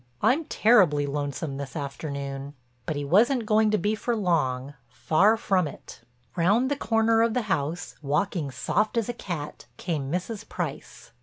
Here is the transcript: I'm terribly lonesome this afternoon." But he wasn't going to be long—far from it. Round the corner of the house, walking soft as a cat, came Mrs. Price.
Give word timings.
I'm 0.23 0.45
terribly 0.45 1.05
lonesome 1.05 1.57
this 1.57 1.75
afternoon." 1.75 2.55
But 2.87 2.95
he 2.95 3.05
wasn't 3.05 3.45
going 3.45 3.69
to 3.69 3.77
be 3.77 3.95
long—far 3.95 5.37
from 5.37 5.67
it. 5.67 6.01
Round 6.35 6.71
the 6.71 6.75
corner 6.75 7.21
of 7.21 7.35
the 7.35 7.43
house, 7.43 7.93
walking 8.01 8.49
soft 8.49 8.97
as 8.97 9.09
a 9.09 9.13
cat, 9.13 9.67
came 9.77 10.11
Mrs. 10.11 10.49
Price. 10.49 11.11